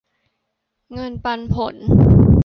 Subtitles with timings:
[0.93, 1.75] เงินปันผล